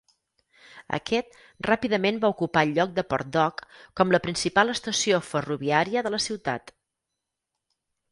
[0.97, 1.35] Aquest
[1.67, 3.61] ràpidament va ocupar el lloc de Port Dock
[4.01, 6.75] com la principal estació ferroviària de la ciutat.